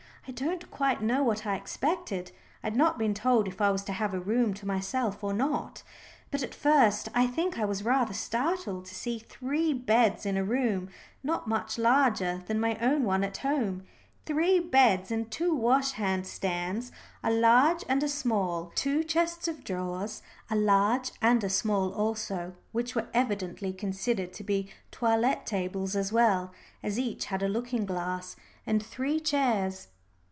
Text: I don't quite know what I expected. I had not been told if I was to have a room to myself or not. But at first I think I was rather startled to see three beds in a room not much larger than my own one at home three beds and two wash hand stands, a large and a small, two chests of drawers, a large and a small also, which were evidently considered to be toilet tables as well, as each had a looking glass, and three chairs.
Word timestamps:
I 0.27 0.33
don't 0.33 0.69
quite 0.69 1.01
know 1.01 1.23
what 1.23 1.47
I 1.47 1.55
expected. 1.55 2.31
I 2.63 2.67
had 2.67 2.75
not 2.75 2.99
been 2.99 3.15
told 3.15 3.47
if 3.47 3.59
I 3.59 3.71
was 3.71 3.83
to 3.85 3.91
have 3.93 4.13
a 4.13 4.19
room 4.19 4.53
to 4.53 4.67
myself 4.67 5.23
or 5.23 5.33
not. 5.33 5.81
But 6.29 6.43
at 6.43 6.53
first 6.53 7.09
I 7.15 7.25
think 7.25 7.57
I 7.57 7.65
was 7.65 7.83
rather 7.83 8.13
startled 8.13 8.85
to 8.85 8.95
see 8.95 9.17
three 9.17 9.73
beds 9.73 10.25
in 10.25 10.37
a 10.37 10.43
room 10.43 10.89
not 11.23 11.47
much 11.47 11.77
larger 11.79 12.43
than 12.45 12.59
my 12.61 12.77
own 12.77 13.03
one 13.03 13.23
at 13.23 13.37
home 13.37 13.83
three 14.25 14.59
beds 14.59 15.09
and 15.11 15.29
two 15.29 15.55
wash 15.55 15.93
hand 15.93 16.27
stands, 16.27 16.91
a 17.23 17.31
large 17.31 17.83
and 17.89 18.01
a 18.03 18.07
small, 18.07 18.71
two 18.75 19.03
chests 19.03 19.47
of 19.47 19.63
drawers, 19.63 20.21
a 20.51 20.55
large 20.55 21.11
and 21.21 21.43
a 21.43 21.49
small 21.49 21.93
also, 21.93 22.53
which 22.71 22.95
were 22.95 23.07
evidently 23.13 23.73
considered 23.73 24.31
to 24.33 24.43
be 24.43 24.69
toilet 24.91 25.45
tables 25.47 25.93
as 25.95 26.13
well, 26.13 26.53
as 26.83 26.99
each 26.99 27.25
had 27.25 27.41
a 27.41 27.49
looking 27.49 27.85
glass, 27.87 28.35
and 28.67 28.85
three 28.85 29.19
chairs. 29.19 29.87